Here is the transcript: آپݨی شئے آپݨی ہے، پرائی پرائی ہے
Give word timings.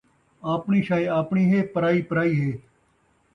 آپݨی 0.53 0.79
شئے 0.87 1.05
آپݨی 1.19 1.43
ہے، 1.51 1.59
پرائی 1.73 1.99
پرائی 2.09 2.33
ہے 2.41 2.51